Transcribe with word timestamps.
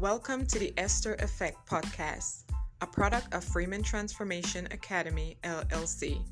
Welcome 0.00 0.46
to 0.46 0.58
the 0.58 0.72
Esther 0.78 1.12
Effect 1.16 1.58
podcast, 1.68 2.44
a 2.80 2.86
product 2.86 3.34
of 3.34 3.44
Freeman 3.44 3.82
Transformation 3.82 4.66
Academy, 4.70 5.36
LLC, 5.44 6.24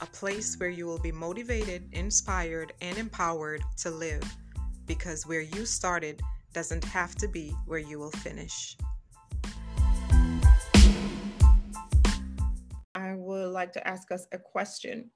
a 0.00 0.06
place 0.06 0.54
where 0.60 0.68
you 0.68 0.86
will 0.86 1.00
be 1.00 1.10
motivated, 1.10 1.88
inspired, 1.90 2.72
and 2.80 2.96
empowered 2.96 3.62
to 3.78 3.90
live 3.90 4.22
because 4.86 5.26
where 5.26 5.40
you 5.40 5.66
started 5.66 6.20
doesn't 6.52 6.84
have 6.84 7.16
to 7.16 7.26
be 7.26 7.48
where 7.66 7.80
you 7.80 7.98
will 7.98 8.12
finish. 8.12 8.76
I 12.94 13.14
would 13.16 13.48
like 13.48 13.72
to 13.72 13.84
ask 13.88 14.12
us 14.12 14.28
a 14.30 14.38
question. 14.38 15.10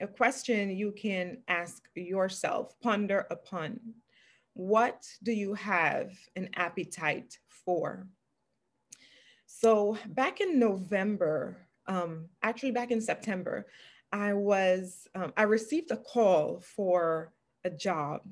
A 0.00 0.06
question 0.06 0.70
you 0.70 0.92
can 0.92 1.42
ask 1.48 1.82
yourself, 1.94 2.72
ponder 2.80 3.26
upon. 3.30 3.78
What 4.54 5.06
do 5.22 5.32
you 5.32 5.54
have 5.54 6.12
an 6.36 6.50
appetite 6.54 7.38
for? 7.48 8.06
So, 9.46 9.98
back 10.06 10.40
in 10.40 10.58
November, 10.58 11.56
um, 11.86 12.28
actually 12.42 12.72
back 12.72 12.90
in 12.90 13.00
September, 13.00 13.66
I 14.12 14.34
was 14.34 15.08
um, 15.14 15.32
I 15.36 15.44
received 15.44 15.90
a 15.90 15.96
call 15.96 16.60
for 16.60 17.32
a 17.64 17.70
job, 17.70 18.22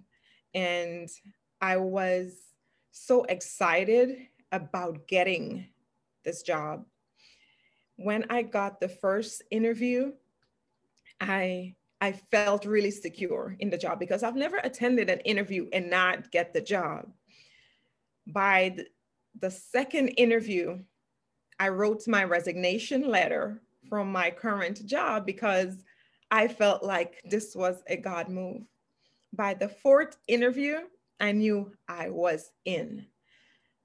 and 0.55 1.09
I 1.61 1.79
was 1.79 2.37
so 2.91 3.25
excited 3.25 4.27
about 4.53 5.09
getting 5.09 5.69
this 6.25 6.43
job. 6.43 6.85
When 7.97 8.27
I 8.31 8.43
got 8.43 8.81
the 8.81 8.89
first 8.89 9.43
interview, 9.51 10.13
I 11.21 11.77
I 12.01 12.13
felt 12.13 12.65
really 12.65 12.91
secure 12.91 13.57
in 13.59 13.69
the 13.69 13.77
job 13.77 13.99
because 13.99 14.23
I've 14.23 14.37
never 14.37 14.57
attended 14.57 15.11
an 15.11 15.21
interview 15.21 15.69
and 15.73 15.91
not 15.91 16.31
get 16.31 16.55
the 16.55 16.61
job. 16.61 17.13
By 18.27 18.77
the, 19.39 19.51
second 19.51 20.09
interview, 20.09 20.79
I 21.59 21.69
wrote 21.69 22.09
my 22.09 22.25
resignation 22.25 23.09
letter 23.09 23.61
from 23.89 24.11
my 24.11 24.31
current 24.31 24.87
job 24.87 25.27
because 25.27 25.85
I 26.31 26.49
felt 26.49 26.83
like 26.83 27.21
this 27.25 27.55
was 27.55 27.83
a 27.87 27.97
God 27.97 28.29
move. 28.29 28.63
By 29.33 29.55
the 29.55 29.69
fourth 29.69 30.17
interview, 30.27 30.79
I 31.19 31.33
knew 31.33 31.73
I 31.89 32.09
was 32.09 32.51
in. 32.65 33.07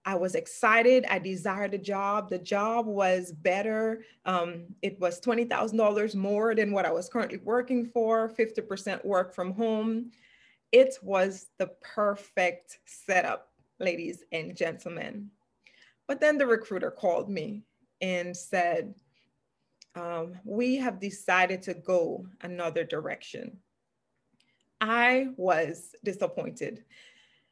I 0.06 0.16
was 0.16 0.36
excited. 0.36 1.06
I 1.10 1.18
desired 1.18 1.72
the 1.72 1.80
job. 1.80 2.30
The 2.30 2.38
job 2.38 2.86
was 2.86 3.32
better. 3.32 4.04
Um, 4.26 4.66
it 4.84 5.00
was 5.00 5.20
$20,000 5.20 6.16
more 6.16 6.54
than 6.54 6.72
what 6.72 6.86
I 6.86 6.92
was 6.92 7.10
currently 7.10 7.40
working 7.40 7.88
for, 7.88 8.30
50% 8.30 9.04
work 9.04 9.34
from 9.34 9.54
home. 9.54 10.12
It 10.72 11.00
was 11.02 11.48
the 11.58 11.72
perfect 11.82 12.80
setup, 12.86 13.50
ladies 13.80 14.24
and 14.32 14.56
gentlemen. 14.56 15.32
But 16.08 16.22
then 16.22 16.38
the 16.38 16.46
recruiter 16.46 16.92
called 16.92 17.28
me 17.28 17.64
and 18.00 18.38
said, 18.38 18.94
um, 19.96 20.36
We 20.44 20.76
have 20.76 21.00
decided 21.00 21.64
to 21.64 21.74
go 21.74 22.28
another 22.42 22.84
direction. 22.84 23.58
I 24.80 25.30
was 25.36 25.96
disappointed 26.04 26.84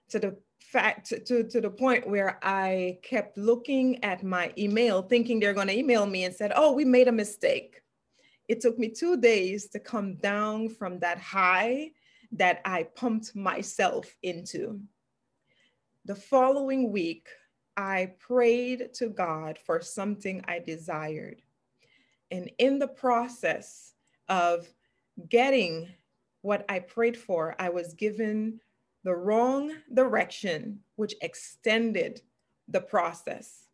to 0.09 0.19
the 0.19 0.37
fact 0.73 1.13
to, 1.27 1.43
to 1.43 1.61
the 1.61 1.69
point 1.69 2.07
where 2.07 2.39
I 2.41 2.97
kept 3.03 3.37
looking 3.37 4.03
at 4.03 4.23
my 4.23 4.51
email, 4.57 5.03
thinking 5.03 5.39
they're 5.39 5.53
going 5.53 5.67
to 5.67 5.77
email 5.77 6.07
me 6.07 6.23
and 6.23 6.33
said, 6.33 6.51
Oh, 6.55 6.71
we 6.71 6.83
made 6.83 7.07
a 7.07 7.11
mistake. 7.11 7.81
It 8.47 8.59
took 8.59 8.79
me 8.79 8.89
two 8.89 9.17
days 9.17 9.67
to 9.69 9.79
come 9.79 10.15
down 10.15 10.69
from 10.69 10.99
that 10.99 11.19
high 11.19 11.91
that 12.31 12.59
I 12.65 12.83
pumped 12.95 13.35
myself 13.35 14.17
into. 14.23 14.81
The 16.05 16.15
following 16.15 16.91
week, 16.91 17.27
I 17.77 18.13
prayed 18.19 18.95
to 18.95 19.09
God 19.09 19.59
for 19.63 19.79
something 19.79 20.43
I 20.47 20.57
desired. 20.57 21.41
And 22.31 22.51
in 22.57 22.79
the 22.79 22.87
process 22.87 23.93
of 24.27 24.67
getting 25.29 25.87
what 26.41 26.65
I 26.67 26.79
prayed 26.79 27.15
for, 27.15 27.55
I 27.59 27.69
was 27.69 27.93
given 27.93 28.59
the 29.03 29.15
wrong 29.15 29.73
direction, 29.93 30.79
which 30.95 31.15
extended 31.21 32.21
the 32.67 32.81
process. 32.81 33.67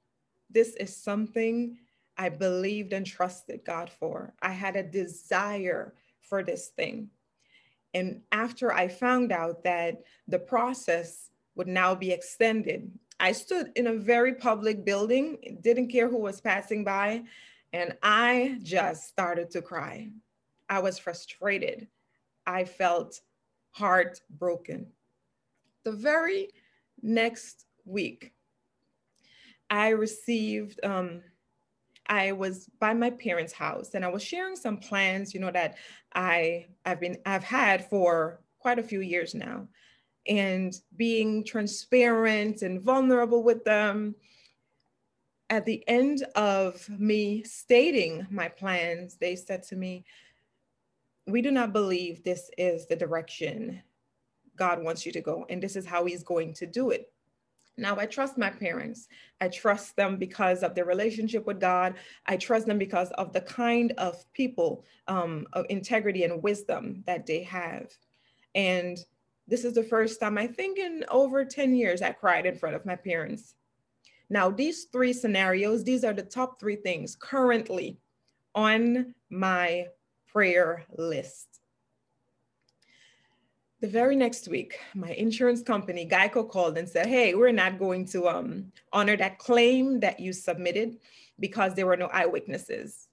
This 0.49 0.75
is 0.75 0.95
something 0.95 1.77
I 2.17 2.29
believed 2.29 2.93
and 2.93 3.05
trusted 3.05 3.63
God 3.63 3.89
for. 3.89 4.33
I 4.41 4.51
had 4.51 4.75
a 4.75 4.83
desire 4.83 5.93
for 6.21 6.43
this 6.43 6.69
thing. 6.69 7.09
And 7.93 8.21
after 8.31 8.73
I 8.73 8.87
found 8.87 9.31
out 9.31 9.63
that 9.63 10.01
the 10.27 10.39
process 10.39 11.29
would 11.55 11.67
now 11.67 11.95
be 11.95 12.11
extended, 12.11 12.91
I 13.19 13.31
stood 13.31 13.71
in 13.75 13.87
a 13.87 13.93
very 13.93 14.33
public 14.33 14.85
building, 14.85 15.57
didn't 15.61 15.89
care 15.89 16.07
who 16.07 16.17
was 16.17 16.41
passing 16.41 16.83
by, 16.83 17.23
and 17.73 17.95
I 18.01 18.59
just 18.63 19.07
started 19.07 19.51
to 19.51 19.61
cry. 19.61 20.09
I 20.69 20.79
was 20.79 20.97
frustrated. 20.97 21.87
I 22.45 22.63
felt 22.63 23.21
heartbroken 23.71 24.87
the 25.83 25.91
very 25.91 26.49
next 27.01 27.65
week, 27.85 28.33
I 29.69 29.89
received, 29.89 30.79
um, 30.83 31.21
I 32.07 32.31
was 32.31 32.67
by 32.79 32.93
my 32.93 33.11
parents' 33.11 33.53
house 33.53 33.93
and 33.93 34.03
I 34.03 34.07
was 34.07 34.23
sharing 34.23 34.55
some 34.55 34.77
plans, 34.77 35.33
you 35.33 35.39
know, 35.39 35.51
that 35.51 35.77
I 36.13 36.67
I've 36.83 36.99
been 36.99 37.17
I've 37.25 37.43
had 37.43 37.87
for 37.87 38.41
quite 38.57 38.79
a 38.79 38.83
few 38.83 39.01
years 39.01 39.35
now. 39.35 39.67
And 40.27 40.73
being 40.95 41.43
transparent 41.43 42.61
and 42.61 42.81
vulnerable 42.81 43.43
with 43.43 43.63
them. 43.63 44.15
At 45.51 45.65
the 45.65 45.83
end 45.87 46.23
of 46.35 46.87
me 46.89 47.43
stating 47.43 48.27
my 48.29 48.49
plans, 48.49 49.17
they 49.17 49.35
said 49.35 49.63
to 49.63 49.75
me, 49.75 50.05
We 51.25 51.41
do 51.41 51.49
not 51.49 51.73
believe 51.73 52.23
this 52.23 52.51
is 52.57 52.85
the 52.85 52.95
direction 52.95 53.81
God 54.59 54.83
wants 54.83 55.05
you 55.05 55.11
to 55.13 55.21
go, 55.21 55.45
and 55.49 55.63
this 55.63 55.75
is 55.75 55.85
how 55.85 56.05
He's 56.05 56.23
going 56.23 56.53
to 56.55 56.67
do 56.67 56.91
it. 56.91 57.11
Now, 57.79 57.97
I 57.97 58.05
trust 58.05 58.37
my 58.37 58.49
parents. 58.49 59.07
I 59.39 59.47
trust 59.47 59.95
them 59.95 60.17
because 60.17 60.63
of 60.63 60.75
their 60.75 60.85
relationship 60.85 61.47
with 61.47 61.61
God. 61.61 61.95
I 62.25 62.35
trust 62.37 62.67
them 62.67 62.77
because 62.77 63.09
of 63.11 63.31
the 63.31 63.41
kind 63.41 63.93
of 63.97 64.31
people 64.33 64.83
um, 65.07 65.47
of 65.53 65.65
integrity 65.69 66.25
and 66.25 66.43
wisdom 66.43 67.03
that 67.07 67.25
they 67.25 67.41
have. 67.43 67.91
And 68.53 68.99
this 69.47 69.63
is 69.63 69.73
the 69.73 69.83
first 69.83 70.19
time 70.19 70.37
I 70.37 70.45
think 70.45 70.77
in 70.77 71.05
over 71.09 71.45
10 71.45 71.73
years 71.73 72.01
I 72.01 72.11
cried 72.11 72.45
in 72.45 72.55
front 72.55 72.75
of 72.75 72.85
my 72.85 72.95
parents. 72.95 73.55
Now, 74.29 74.51
these 74.51 74.85
three 74.91 75.13
scenarios, 75.13 75.83
these 75.83 76.03
are 76.03 76.13
the 76.13 76.21
top 76.21 76.59
three 76.59 76.75
things 76.75 77.15
currently 77.15 77.97
on 78.53 79.15
my 79.29 79.87
prayer 80.31 80.85
list. 80.97 81.48
The 83.81 83.87
very 83.87 84.17
next 84.17 84.49
week, 84.49 84.77
my 84.93 85.11
insurance 85.11 85.61
company, 85.61 86.05
Geico, 86.05 86.49
called 86.49 86.77
and 86.77 86.87
said, 86.87 87.05
Hey, 87.05 87.33
we're 87.33 87.53
not 87.53 87.79
going 87.79 88.05
to 88.07 88.27
um, 88.27 88.73
honor 88.91 89.15
that 89.15 89.39
claim 89.39 90.01
that 90.01 90.19
you 90.19 90.33
submitted 90.33 90.97
because 91.39 91.75
there 91.75 91.85
were 91.85 91.95
no 91.95 92.07
eyewitnesses. 92.07 93.07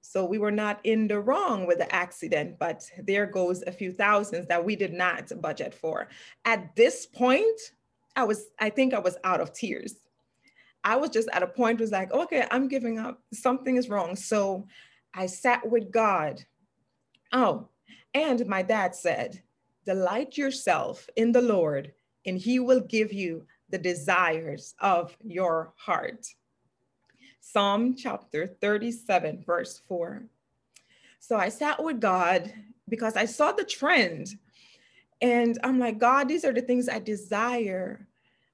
So 0.00 0.24
we 0.24 0.38
were 0.38 0.50
not 0.50 0.80
in 0.84 1.06
the 1.06 1.20
wrong 1.20 1.66
with 1.66 1.78
the 1.78 1.94
accident, 1.94 2.58
but 2.58 2.82
there 2.98 3.26
goes 3.26 3.62
a 3.62 3.72
few 3.72 3.92
thousands 3.92 4.46
that 4.48 4.64
we 4.64 4.74
did 4.74 4.92
not 4.92 5.30
budget 5.40 5.74
for. 5.74 6.08
At 6.44 6.74
this 6.74 7.06
point, 7.06 7.60
I 8.16 8.24
was, 8.24 8.46
I 8.58 8.70
think 8.70 8.94
I 8.94 8.98
was 9.00 9.16
out 9.22 9.40
of 9.40 9.52
tears. 9.52 9.96
I 10.82 10.96
was 10.96 11.10
just 11.10 11.28
at 11.32 11.42
a 11.42 11.46
point 11.46 11.78
was 11.78 11.92
like, 11.92 12.12
okay, 12.12 12.46
I'm 12.50 12.68
giving 12.68 12.98
up. 12.98 13.22
Something 13.32 13.76
is 13.76 13.88
wrong. 13.88 14.16
So 14.16 14.66
I 15.14 15.26
sat 15.26 15.68
with 15.70 15.90
God. 15.90 16.42
Oh, 17.32 17.68
and 18.14 18.46
my 18.46 18.62
dad 18.62 18.94
said, 18.94 19.42
Delight 19.84 20.36
yourself 20.36 21.08
in 21.16 21.32
the 21.32 21.42
Lord, 21.42 21.92
and 22.24 22.38
he 22.38 22.60
will 22.60 22.80
give 22.80 23.12
you 23.12 23.46
the 23.70 23.78
desires 23.78 24.74
of 24.80 25.16
your 25.24 25.72
heart. 25.76 26.26
Psalm 27.40 27.96
chapter 27.96 28.46
37, 28.46 29.42
verse 29.44 29.82
4. 29.88 30.22
So 31.18 31.36
I 31.36 31.48
sat 31.48 31.82
with 31.82 32.00
God 32.00 32.52
because 32.88 33.16
I 33.16 33.24
saw 33.24 33.52
the 33.52 33.64
trend. 33.64 34.28
And 35.20 35.58
I'm 35.64 35.78
like, 35.78 35.98
God, 35.98 36.28
these 36.28 36.44
are 36.44 36.52
the 36.52 36.62
things 36.62 36.88
I 36.88 36.98
desire. 36.98 38.06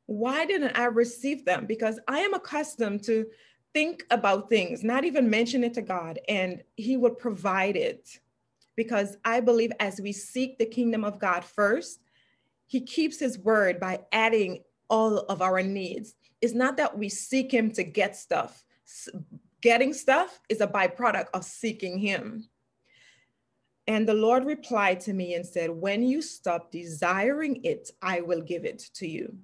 Why 0.06 0.46
didn't 0.46 0.78
I 0.78 0.84
receive 0.84 1.44
them? 1.44 1.66
Because 1.66 1.98
I 2.08 2.20
am 2.20 2.34
accustomed 2.34 3.04
to 3.04 3.26
think 3.74 4.04
about 4.10 4.48
things, 4.48 4.82
not 4.82 5.04
even 5.04 5.28
mention 5.28 5.64
it 5.64 5.74
to 5.74 5.82
God, 5.82 6.18
and 6.28 6.62
He 6.76 6.96
would 6.96 7.18
provide 7.18 7.76
it 7.76 8.18
because 8.78 9.16
I 9.24 9.40
believe 9.40 9.72
as 9.80 10.00
we 10.00 10.12
seek 10.12 10.56
the 10.56 10.64
kingdom 10.64 11.04
of 11.04 11.18
God 11.18 11.44
first, 11.44 11.98
He 12.68 12.80
keeps 12.80 13.18
His 13.18 13.36
word 13.36 13.80
by 13.80 13.98
adding 14.12 14.62
all 14.88 15.18
of 15.18 15.42
our 15.42 15.60
needs. 15.64 16.14
It's 16.40 16.54
not 16.54 16.76
that 16.76 16.96
we 16.96 17.08
seek 17.08 17.50
Him 17.52 17.72
to 17.72 17.82
get 17.82 18.14
stuff, 18.14 18.64
getting 19.60 19.92
stuff 19.92 20.40
is 20.48 20.60
a 20.60 20.68
byproduct 20.68 21.26
of 21.34 21.44
seeking 21.44 21.98
Him. 21.98 22.48
And 23.88 24.08
the 24.08 24.14
Lord 24.14 24.44
replied 24.44 25.00
to 25.00 25.12
me 25.12 25.34
and 25.34 25.44
said, 25.44 25.70
When 25.70 26.04
you 26.04 26.22
stop 26.22 26.70
desiring 26.70 27.64
it, 27.64 27.90
I 28.00 28.20
will 28.20 28.42
give 28.42 28.64
it 28.64 28.78
to 28.94 29.08
you. 29.08 29.38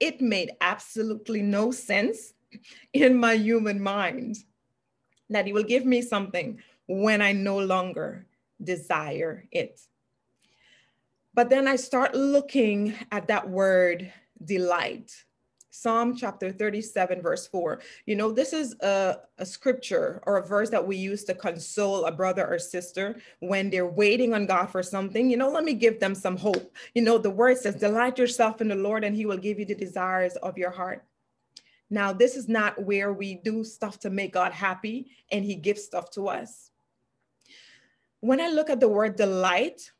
it 0.00 0.20
made 0.20 0.50
absolutely 0.60 1.42
no 1.42 1.70
sense 1.70 2.34
in 2.92 3.16
my 3.16 3.34
human 3.34 3.80
mind 3.80 4.36
that 5.30 5.46
he 5.46 5.52
will 5.52 5.70
give 5.74 5.84
me 5.84 6.02
something 6.02 6.58
when 6.86 7.20
I 7.22 7.32
no 7.32 7.58
longer 7.58 8.26
desire 8.62 9.44
it. 9.50 9.80
But 11.34 11.50
then 11.50 11.68
I 11.68 11.76
start 11.76 12.14
looking 12.14 12.94
at 13.12 13.28
that 13.28 13.48
word 13.48 14.10
delight. 14.44 15.12
Psalm 15.70 16.16
chapter 16.16 16.50
37, 16.50 17.20
verse 17.20 17.46
4. 17.48 17.82
You 18.06 18.16
know, 18.16 18.32
this 18.32 18.54
is 18.54 18.74
a, 18.80 19.18
a 19.36 19.44
scripture 19.44 20.22
or 20.26 20.38
a 20.38 20.46
verse 20.46 20.70
that 20.70 20.86
we 20.86 20.96
use 20.96 21.24
to 21.24 21.34
console 21.34 22.06
a 22.06 22.12
brother 22.12 22.46
or 22.46 22.58
sister 22.58 23.20
when 23.40 23.68
they're 23.68 23.86
waiting 23.86 24.32
on 24.32 24.46
God 24.46 24.70
for 24.70 24.82
something. 24.82 25.28
You 25.28 25.36
know, 25.36 25.50
let 25.50 25.64
me 25.64 25.74
give 25.74 26.00
them 26.00 26.14
some 26.14 26.38
hope. 26.38 26.74
You 26.94 27.02
know, 27.02 27.18
the 27.18 27.28
word 27.28 27.58
says, 27.58 27.74
Delight 27.74 28.16
yourself 28.16 28.62
in 28.62 28.68
the 28.68 28.74
Lord, 28.74 29.04
and 29.04 29.14
he 29.14 29.26
will 29.26 29.36
give 29.36 29.58
you 29.58 29.66
the 29.66 29.74
desires 29.74 30.36
of 30.36 30.56
your 30.56 30.70
heart. 30.70 31.04
Now, 31.90 32.12
this 32.12 32.36
is 32.36 32.48
not 32.48 32.82
where 32.82 33.12
we 33.12 33.34
do 33.34 33.62
stuff 33.62 34.00
to 34.00 34.10
make 34.10 34.32
God 34.32 34.52
happy 34.52 35.10
and 35.30 35.44
he 35.44 35.54
gives 35.54 35.84
stuff 35.84 36.10
to 36.12 36.28
us. 36.28 36.70
When 38.20 38.40
I 38.40 38.48
look 38.48 38.70
at 38.70 38.80
the 38.80 38.88
word 38.88 39.16
delight, 39.16 39.90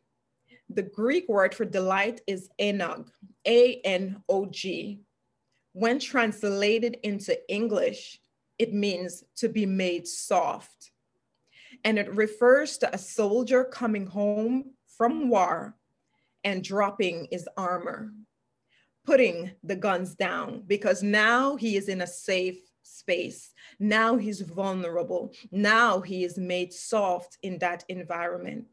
the 0.68 0.82
Greek 0.82 1.28
word 1.28 1.54
for 1.54 1.64
delight 1.64 2.20
is 2.26 2.48
enog, 2.60 3.08
A 3.46 3.80
N 3.82 4.22
O 4.28 4.46
G. 4.46 5.00
When 5.72 5.98
translated 5.98 6.98
into 7.02 7.38
English, 7.52 8.20
it 8.58 8.72
means 8.72 9.24
to 9.36 9.48
be 9.48 9.66
made 9.66 10.08
soft. 10.08 10.92
And 11.84 11.98
it 11.98 12.12
refers 12.14 12.78
to 12.78 12.94
a 12.94 12.98
soldier 12.98 13.64
coming 13.64 14.06
home 14.06 14.70
from 14.96 15.28
war 15.28 15.76
and 16.42 16.64
dropping 16.64 17.28
his 17.30 17.46
armor, 17.56 18.12
putting 19.04 19.50
the 19.62 19.76
guns 19.76 20.14
down 20.14 20.62
because 20.66 21.02
now 21.02 21.56
he 21.56 21.76
is 21.76 21.88
in 21.88 22.00
a 22.00 22.06
safe 22.06 22.58
space. 22.87 23.53
Now 23.79 24.17
he's 24.17 24.41
vulnerable. 24.41 25.33
Now 25.50 26.00
he 26.00 26.25
is 26.25 26.38
made 26.38 26.73
soft 26.73 27.38
in 27.43 27.59
that 27.59 27.85
environment. 27.88 28.67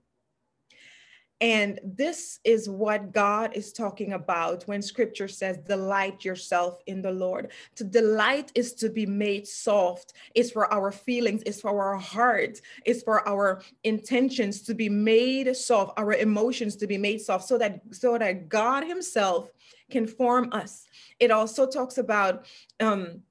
And 1.44 1.78
this 1.84 2.40
is 2.46 2.70
what 2.70 3.12
God 3.12 3.52
is 3.54 3.74
talking 3.74 4.14
about 4.14 4.64
when 4.64 4.82
scripture 4.82 5.28
says, 5.28 5.58
Delight 5.58 6.24
yourself 6.24 6.80
in 6.86 7.02
the 7.02 7.12
Lord. 7.12 7.52
To 7.76 7.84
delight 7.84 8.50
is 8.56 8.72
to 8.76 8.90
be 8.90 9.06
made 9.06 9.46
soft, 9.46 10.14
it's 10.36 10.52
for 10.52 10.72
our 10.72 10.90
feelings, 10.90 11.44
it's 11.46 11.60
for 11.60 11.84
our 11.84 11.98
heart, 11.98 12.62
it's 12.86 13.04
for 13.04 13.28
our 13.28 13.62
intentions 13.84 14.62
to 14.62 14.74
be 14.74 14.88
made 14.88 15.54
soft, 15.54 15.92
our 15.98 16.14
emotions 16.14 16.78
to 16.78 16.88
be 16.88 16.98
made 16.98 17.20
soft, 17.20 17.46
so 17.46 17.58
that 17.58 17.82
so 17.92 18.18
that 18.18 18.48
God 18.48 18.86
Himself 18.86 19.52
can 19.92 20.08
form 20.08 20.48
us. 20.54 20.88
It 21.20 21.30
also 21.30 21.68
talks 21.68 21.98
about 21.98 22.46
um 22.80 23.22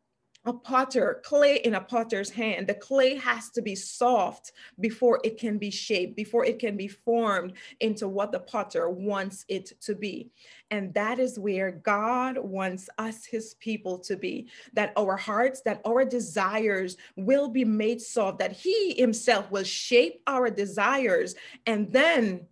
a 0.44 0.52
potter, 0.52 1.20
clay 1.24 1.56
in 1.56 1.74
a 1.74 1.80
potter's 1.80 2.30
hand. 2.30 2.66
The 2.66 2.74
clay 2.74 3.14
has 3.16 3.50
to 3.50 3.62
be 3.62 3.74
soft 3.76 4.52
before 4.80 5.20
it 5.22 5.38
can 5.38 5.56
be 5.56 5.70
shaped, 5.70 6.16
before 6.16 6.44
it 6.44 6.58
can 6.58 6.76
be 6.76 6.88
formed 6.88 7.52
into 7.80 8.08
what 8.08 8.32
the 8.32 8.40
potter 8.40 8.90
wants 8.90 9.44
it 9.48 9.72
to 9.82 9.94
be. 9.94 10.30
And 10.70 10.92
that 10.94 11.20
is 11.20 11.38
where 11.38 11.70
God 11.70 12.38
wants 12.38 12.88
us, 12.98 13.24
his 13.24 13.54
people, 13.54 13.98
to 14.00 14.16
be 14.16 14.48
that 14.72 14.92
our 14.96 15.16
hearts, 15.16 15.62
that 15.62 15.80
our 15.86 16.04
desires 16.04 16.96
will 17.16 17.48
be 17.48 17.64
made 17.64 18.00
soft, 18.00 18.40
that 18.40 18.52
he 18.52 18.94
himself 18.94 19.50
will 19.50 19.64
shape 19.64 20.22
our 20.26 20.50
desires, 20.50 21.36
and 21.66 21.92
then 21.92 22.46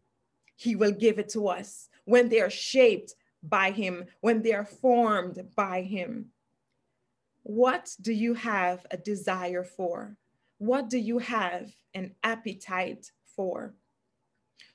he 0.54 0.76
will 0.76 0.92
give 0.92 1.18
it 1.18 1.30
to 1.30 1.48
us 1.48 1.88
when 2.04 2.28
they 2.28 2.40
are 2.40 2.50
shaped 2.50 3.14
by 3.42 3.70
him, 3.70 4.04
when 4.20 4.42
they 4.42 4.52
are 4.52 4.66
formed 4.66 5.42
by 5.56 5.82
him. 5.82 6.26
What 7.42 7.94
do 8.00 8.12
you 8.12 8.34
have 8.34 8.86
a 8.90 8.96
desire 8.96 9.64
for? 9.64 10.16
What 10.58 10.90
do 10.90 10.98
you 10.98 11.18
have 11.18 11.72
an 11.94 12.14
appetite 12.22 13.10
for? 13.36 13.74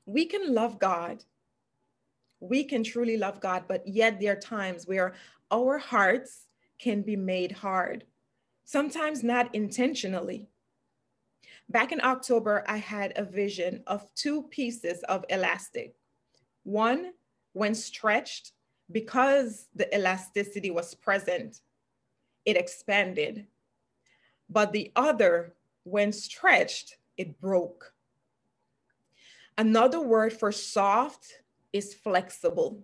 We 0.06 0.26
can 0.26 0.54
love 0.54 0.80
God. 0.80 1.24
We 2.40 2.64
can 2.64 2.84
truly 2.84 3.18
love 3.18 3.40
God, 3.40 3.66
but 3.68 3.88
yet 3.88 4.20
there 4.20 4.34
are 4.34 4.40
times 4.40 4.88
where 4.88 5.14
our 5.52 5.78
hearts 5.78 6.48
can 6.80 7.02
be 7.02 7.16
made 7.16 7.52
hard, 7.52 8.06
sometimes 8.66 9.24
not 9.24 9.54
intentionally. 9.56 10.50
Back 11.70 11.92
in 11.92 12.02
October, 12.02 12.64
I 12.68 12.78
had 12.78 13.14
a 13.16 13.24
vision 13.24 13.84
of 13.88 14.14
two 14.16 14.44
pieces 14.44 15.02
of 15.04 15.26
elastic. 15.30 15.96
One, 16.64 17.14
when 17.54 17.74
stretched, 17.74 18.52
because 18.92 19.68
the 19.74 19.94
elasticity 19.96 20.70
was 20.70 20.94
present, 20.94 21.62
it 22.46 22.58
expanded. 22.58 23.48
But 24.50 24.72
the 24.72 24.92
other, 24.96 25.54
when 25.84 26.12
stretched, 26.14 26.98
it 27.18 27.40
broke. 27.40 27.94
Another 29.58 30.00
word 30.00 30.34
for 30.34 30.52
soft 30.52 31.42
is 31.74 31.94
flexible. 31.94 32.84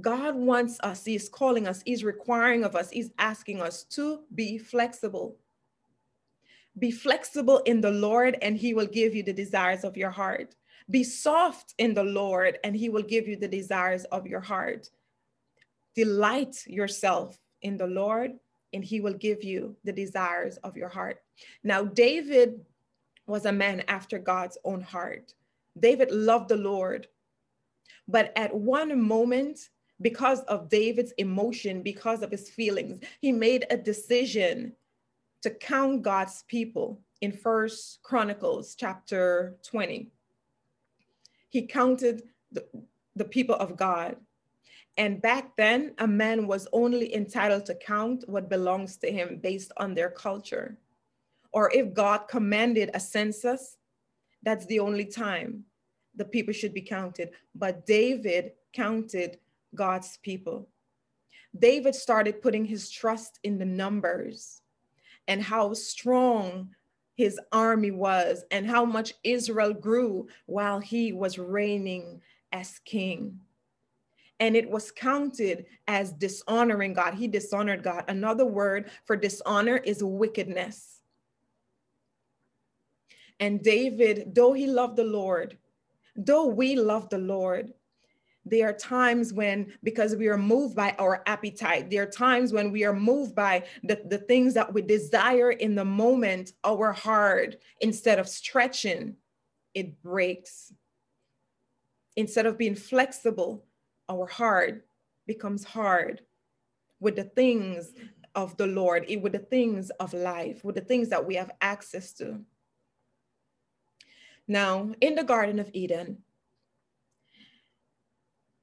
God 0.00 0.36
wants 0.36 0.78
us, 0.82 1.04
He's 1.04 1.28
calling 1.28 1.66
us, 1.66 1.82
He's 1.84 2.04
requiring 2.04 2.64
of 2.64 2.74
us, 2.76 2.90
He's 2.90 3.10
asking 3.18 3.60
us 3.60 3.84
to 3.84 4.20
be 4.34 4.58
flexible. 4.58 5.36
Be 6.78 6.90
flexible 6.90 7.58
in 7.66 7.80
the 7.80 7.90
Lord, 7.90 8.38
and 8.40 8.56
He 8.56 8.72
will 8.72 8.86
give 8.86 9.14
you 9.14 9.22
the 9.22 9.32
desires 9.32 9.84
of 9.84 9.96
your 9.96 10.10
heart. 10.10 10.54
Be 10.88 11.04
soft 11.04 11.74
in 11.78 11.92
the 11.94 12.04
Lord, 12.04 12.58
and 12.64 12.74
He 12.74 12.88
will 12.88 13.02
give 13.02 13.28
you 13.28 13.36
the 13.36 13.48
desires 13.48 14.04
of 14.04 14.26
your 14.26 14.40
heart. 14.40 14.88
Delight 15.94 16.64
yourself 16.66 17.38
in 17.62 17.76
the 17.76 17.86
Lord, 17.86 18.32
and 18.72 18.84
he 18.84 19.00
will 19.00 19.14
give 19.14 19.42
you 19.42 19.76
the 19.84 19.92
desires 19.92 20.56
of 20.58 20.76
your 20.76 20.88
heart. 20.88 21.22
Now, 21.62 21.84
David 21.84 22.60
was 23.26 23.46
a 23.46 23.52
man 23.52 23.84
after 23.88 24.18
God's 24.18 24.58
own 24.64 24.80
heart. 24.80 25.34
David 25.78 26.10
loved 26.10 26.48
the 26.48 26.56
Lord. 26.56 27.06
But 28.08 28.32
at 28.36 28.54
one 28.54 29.00
moment, 29.00 29.70
because 30.00 30.40
of 30.42 30.68
David's 30.68 31.12
emotion, 31.12 31.82
because 31.82 32.22
of 32.22 32.30
his 32.30 32.50
feelings, 32.50 33.00
he 33.20 33.32
made 33.32 33.66
a 33.70 33.76
decision 33.76 34.72
to 35.42 35.50
count 35.50 36.02
God's 36.02 36.44
people 36.48 37.00
in 37.20 37.32
First 37.32 38.00
Chronicles 38.02 38.74
chapter 38.74 39.56
20. 39.64 40.10
He 41.50 41.62
counted 41.66 42.22
the, 42.50 42.66
the 43.14 43.24
people 43.24 43.54
of 43.54 43.76
God 43.76 44.16
and 44.96 45.22
back 45.22 45.56
then, 45.56 45.94
a 45.98 46.06
man 46.06 46.46
was 46.46 46.68
only 46.72 47.14
entitled 47.14 47.64
to 47.66 47.74
count 47.74 48.24
what 48.26 48.50
belongs 48.50 48.96
to 48.98 49.10
him 49.10 49.38
based 49.42 49.72
on 49.78 49.94
their 49.94 50.10
culture. 50.10 50.76
Or 51.52 51.70
if 51.72 51.94
God 51.94 52.28
commanded 52.28 52.90
a 52.92 53.00
census, 53.00 53.78
that's 54.42 54.66
the 54.66 54.80
only 54.80 55.06
time 55.06 55.64
the 56.14 56.24
people 56.24 56.52
should 56.52 56.74
be 56.74 56.82
counted. 56.82 57.30
But 57.54 57.86
David 57.86 58.52
counted 58.74 59.38
God's 59.74 60.18
people. 60.18 60.68
David 61.58 61.94
started 61.94 62.42
putting 62.42 62.64
his 62.64 62.90
trust 62.90 63.38
in 63.44 63.58
the 63.58 63.64
numbers 63.64 64.60
and 65.26 65.42
how 65.42 65.72
strong 65.72 66.70
his 67.14 67.38
army 67.52 67.90
was 67.90 68.44
and 68.50 68.66
how 68.66 68.84
much 68.84 69.14
Israel 69.22 69.72
grew 69.72 70.28
while 70.46 70.80
he 70.80 71.12
was 71.12 71.38
reigning 71.38 72.20
as 72.52 72.78
king 72.84 73.38
and 74.42 74.56
it 74.56 74.68
was 74.68 74.90
counted 74.90 75.66
as 75.86 76.12
dishonoring 76.12 76.94
God. 76.94 77.14
He 77.14 77.28
dishonored 77.28 77.84
God. 77.84 78.02
Another 78.08 78.44
word 78.44 78.90
for 79.04 79.14
dishonor 79.14 79.76
is 79.76 80.02
wickedness. 80.02 81.00
And 83.38 83.62
David, 83.62 84.34
though 84.34 84.52
he 84.52 84.66
loved 84.66 84.96
the 84.96 85.04
Lord, 85.04 85.58
though 86.16 86.46
we 86.46 86.74
love 86.74 87.08
the 87.08 87.18
Lord, 87.18 87.72
there 88.44 88.68
are 88.68 88.72
times 88.72 89.32
when, 89.32 89.74
because 89.84 90.16
we 90.16 90.26
are 90.26 90.36
moved 90.36 90.74
by 90.74 90.96
our 90.98 91.22
appetite, 91.26 91.88
there 91.88 92.02
are 92.02 92.06
times 92.06 92.52
when 92.52 92.72
we 92.72 92.82
are 92.82 92.92
moved 92.92 93.36
by 93.36 93.62
the, 93.84 94.02
the 94.06 94.18
things 94.18 94.54
that 94.54 94.74
we 94.74 94.82
desire 94.82 95.52
in 95.52 95.76
the 95.76 95.84
moment, 95.84 96.54
our 96.64 96.90
heart, 96.90 97.58
instead 97.80 98.18
of 98.18 98.28
stretching, 98.28 99.14
it 99.72 100.02
breaks. 100.02 100.72
Instead 102.16 102.46
of 102.46 102.58
being 102.58 102.74
flexible, 102.74 103.64
our 104.12 104.26
heart 104.26 104.86
becomes 105.26 105.64
hard 105.64 106.20
with 107.00 107.16
the 107.16 107.24
things 107.24 107.92
of 108.34 108.56
the 108.56 108.66
Lord, 108.66 109.06
with 109.20 109.32
the 109.32 109.38
things 109.38 109.90
of 109.90 110.14
life, 110.14 110.64
with 110.64 110.74
the 110.74 110.80
things 110.80 111.08
that 111.08 111.26
we 111.26 111.34
have 111.36 111.50
access 111.60 112.12
to. 112.14 112.40
Now, 114.48 114.92
in 115.00 115.14
the 115.14 115.24
Garden 115.24 115.58
of 115.58 115.70
Eden, 115.72 116.18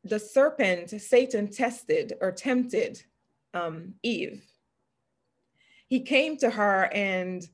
the 0.04 0.20
serpent, 0.20 0.90
Satan, 1.02 1.50
tested 1.50 2.14
or 2.22 2.32
tempted 2.32 3.04
um, 3.54 3.96
Eve. 4.04 4.44
He 5.88 6.02
came 6.02 6.38
to 6.38 6.50
her 6.50 6.90
and, 6.94 7.48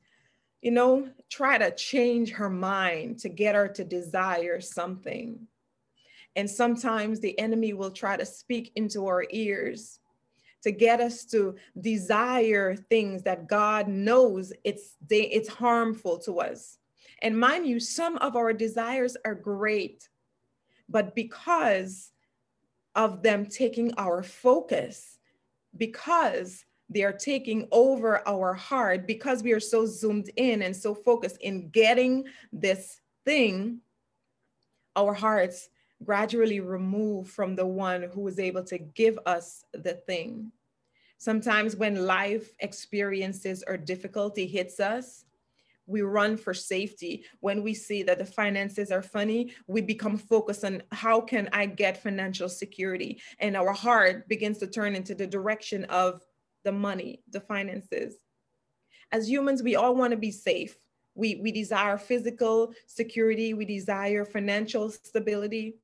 you 0.62 0.72
know, 0.72 1.10
try 1.30 1.58
to 1.58 1.72
change 1.72 2.32
her 2.32 2.50
mind 2.50 3.20
to 3.20 3.30
get 3.30 3.56
her 3.56 3.68
to 3.70 3.84
desire 3.84 4.62
something. 4.62 5.48
And 6.36 6.50
sometimes 6.50 7.20
the 7.20 7.38
enemy 7.40 7.74
will 7.74 7.92
try 7.92 8.18
to 8.18 8.26
speak 8.26 8.72
into 8.76 9.08
our 9.08 9.26
ears 9.30 10.00
to 10.64 10.72
get 10.72 11.00
us 11.00 11.26
to 11.26 11.56
desire 11.80 12.76
things 12.76 13.22
that 13.22 13.48
God 13.48 13.88
knows 13.88 14.52
it's 14.64 14.96
they, 15.08 15.22
it's 15.24 15.48
harmful 15.48 16.18
to 16.20 16.40
us. 16.40 16.80
And 17.22 17.40
mind 17.40 17.68
you, 17.68 17.80
some 17.80 18.18
of 18.18 18.36
our 18.36 18.52
desires 18.52 19.16
are 19.26 19.36
great, 19.36 20.10
but 20.90 21.14
because 21.14 22.12
of 22.96 23.22
them 23.22 23.46
taking 23.46 23.94
our 23.98 24.24
focus, 24.24 25.20
because 25.78 26.66
they 26.90 27.04
are 27.04 27.14
taking 27.14 27.68
over 27.72 28.28
our 28.28 28.54
heart, 28.54 29.06
because 29.06 29.44
we 29.44 29.52
are 29.52 29.60
so 29.60 29.86
zoomed 29.86 30.32
in 30.36 30.64
and 30.64 30.76
so 30.76 30.96
focused 30.96 31.38
in 31.42 31.70
getting 31.70 32.26
this 32.52 33.02
thing, 33.24 33.82
our 34.96 35.14
hearts 35.14 35.70
gradually 36.04 36.60
remove 36.60 37.30
from 37.30 37.56
the 37.56 37.66
one 37.66 38.04
who 38.14 38.28
is 38.28 38.40
able 38.40 38.64
to 38.64 38.78
give 38.78 39.18
us 39.26 39.66
the 39.74 39.94
thing. 39.94 40.52
Sometimes 41.18 41.76
when 41.76 42.06
life 42.06 42.54
experiences 42.60 43.64
or 43.68 43.78
difficulty 43.78 44.46
hits 44.46 44.80
us, 44.80 45.26
we 45.88 46.02
run 46.02 46.36
for 46.36 46.54
safety. 46.54 47.26
When 47.40 47.64
we 47.64 47.74
see 47.74 48.04
that 48.04 48.18
the 48.18 48.26
finances 48.26 48.92
are 48.92 49.02
funny, 49.02 49.54
we 49.68 49.82
become 49.82 50.18
focused 50.18 50.66
on 50.66 50.84
how 50.92 51.22
can 51.22 51.48
I 51.54 51.68
get 51.68 52.02
financial 52.02 52.50
security? 52.50 53.22
And 53.40 53.56
our 53.56 53.72
heart 53.72 54.28
begins 54.28 54.58
to 54.60 54.68
turn 54.68 54.96
into 54.96 55.16
the 55.16 55.28
direction 55.28 55.86
of 55.86 56.26
the 56.64 56.72
money, 56.72 57.22
the 57.30 57.40
finances. 57.40 58.16
As 59.12 59.30
humans, 59.30 59.62
we 59.62 59.76
all 59.76 59.96
want 59.96 60.12
to 60.12 60.18
be 60.18 60.32
safe. 60.32 60.78
We, 61.14 61.36
we 61.36 61.52
desire 61.52 61.98
physical 61.98 62.74
security, 62.88 63.54
we 63.54 63.64
desire 63.64 64.26
financial 64.26 64.90
stability. 64.90 65.76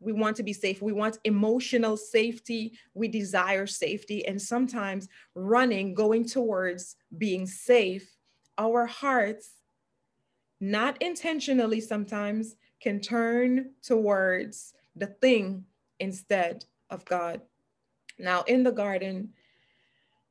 We 0.00 0.12
want 0.12 0.36
to 0.36 0.42
be 0.42 0.54
safe. 0.54 0.80
We 0.80 0.92
want 0.92 1.18
emotional 1.24 1.96
safety. 1.96 2.78
We 2.94 3.06
desire 3.08 3.66
safety. 3.66 4.26
And 4.26 4.40
sometimes 4.40 5.08
running, 5.34 5.94
going 5.94 6.24
towards 6.24 6.96
being 7.18 7.46
safe, 7.46 8.10
our 8.56 8.86
hearts, 8.86 9.50
not 10.58 11.00
intentionally 11.02 11.80
sometimes, 11.80 12.56
can 12.80 13.00
turn 13.00 13.72
towards 13.82 14.72
the 14.96 15.06
thing 15.06 15.64
instead 15.98 16.64
of 16.88 17.04
God. 17.04 17.42
Now, 18.18 18.42
in 18.42 18.62
the 18.62 18.72
garden, 18.72 19.34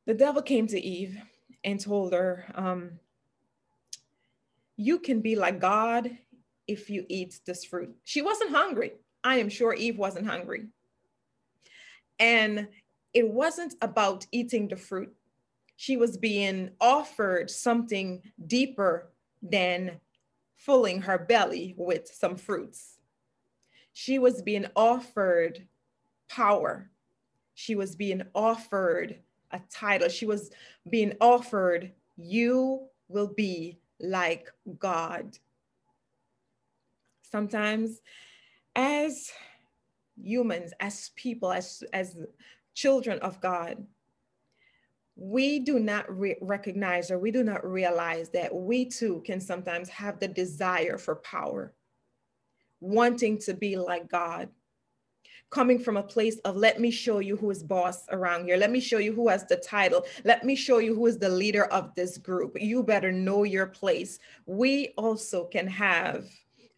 the 0.06 0.14
devil 0.16 0.42
came 0.42 0.66
to 0.68 0.80
Eve 0.80 1.18
and 1.64 1.80
told 1.80 2.14
her, 2.14 2.46
um, 2.56 3.00
You 4.76 5.00
can 5.00 5.22
be 5.22 5.36
like 5.36 5.60
God 5.60 6.10
if 6.68 6.90
you 6.90 7.06
eat 7.10 7.40
this 7.46 7.64
fruit. 7.64 7.96
She 8.04 8.22
wasn't 8.22 8.52
hungry. 8.52 8.94
I 9.24 9.38
am 9.38 9.50
sure 9.50 9.74
Eve 9.74 9.98
wasn't 9.98 10.28
hungry. 10.28 10.68
And 12.20 12.68
it 13.14 13.28
wasn't 13.28 13.76
about 13.82 14.26
eating 14.32 14.68
the 14.68 14.76
fruit. 14.76 15.14
She 15.76 15.98
was 15.98 16.18
being 16.18 16.72
offered 16.82 17.50
something 17.50 18.22
deeper 18.48 19.12
than 19.42 20.00
filling 20.58 21.02
her 21.02 21.18
belly 21.18 21.74
with 21.78 22.08
some 22.08 22.36
fruits. 22.36 23.00
She 23.94 24.20
was 24.20 24.42
being 24.42 24.66
offered 24.76 25.68
power. 26.30 26.90
She 27.56 27.76
was 27.76 27.96
being 27.96 28.22
offered 28.36 29.20
a 29.52 29.62
title. 29.70 30.10
She 30.10 30.26
was 30.26 30.52
being 30.90 31.14
offered, 31.20 31.92
You 32.18 32.88
will 33.08 33.28
be 33.28 33.80
like 34.00 34.52
God. 34.78 35.38
Sometimes 37.24 38.02
as 38.76 39.32
humans, 40.22 40.74
as 40.80 41.12
people, 41.16 41.52
as, 41.52 41.84
as 41.94 42.18
children 42.74 43.20
of 43.20 43.40
God, 43.42 43.86
we 45.16 45.60
do 45.60 45.80
not 45.80 46.06
re- 46.18 46.38
recognize 46.42 47.12
or 47.12 47.20
we 47.20 47.32
do 47.32 47.44
not 47.44 47.66
realize 47.70 48.30
that 48.30 48.54
we 48.54 48.86
too 48.86 49.22
can 49.26 49.42
sometimes 49.42 49.90
have 49.90 50.20
the 50.20 50.28
desire 50.28 50.98
for 50.98 51.16
power, 51.16 51.74
wanting 52.80 53.38
to 53.40 53.54
be 53.54 53.76
like 53.76 54.10
God, 54.10 54.50
coming 55.50 55.80
from 55.80 55.98
a 55.98 56.04
place 56.04 56.38
of 56.46 56.56
let 56.56 56.80
me 56.80 56.92
show 56.92 57.20
you 57.20 57.36
who 57.36 57.50
is 57.50 57.64
boss 57.64 58.06
around 58.12 58.46
here. 58.46 58.56
Let 58.56 58.72
me 58.72 58.80
show 58.80 59.00
you 59.00 59.14
who 59.14 59.28
has 59.28 59.46
the 59.46 59.58
title. 59.58 60.06
Let 60.24 60.46
me 60.46 60.56
show 60.56 60.78
you 60.78 60.96
who 60.96 61.08
is 61.08 61.18
the 61.18 61.30
leader 61.30 61.66
of 61.66 61.94
this 61.96 62.18
group. 62.18 62.56
You 62.60 62.84
better 62.84 63.12
know 63.12 63.44
your 63.44 63.68
place. 63.68 64.20
We 64.46 64.94
also 64.96 65.46
can 65.46 65.68
have 65.68 66.26